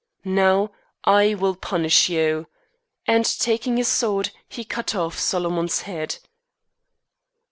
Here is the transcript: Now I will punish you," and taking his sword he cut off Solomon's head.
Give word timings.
Now 0.25 0.71
I 1.03 1.35
will 1.35 1.55
punish 1.55 2.09
you," 2.09 2.47
and 3.05 3.23
taking 3.23 3.77
his 3.77 3.87
sword 3.87 4.31
he 4.49 4.63
cut 4.63 4.95
off 4.95 5.19
Solomon's 5.19 5.81
head. 5.81 6.17